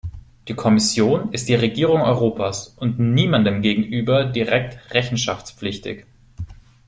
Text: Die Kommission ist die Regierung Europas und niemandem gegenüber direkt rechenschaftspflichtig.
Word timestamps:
Die 0.47 0.55
Kommission 0.55 1.31
ist 1.31 1.47
die 1.47 1.53
Regierung 1.53 2.01
Europas 2.01 2.69
und 2.69 2.97
niemandem 2.97 3.61
gegenüber 3.61 4.25
direkt 4.25 4.91
rechenschaftspflichtig. 4.95 6.07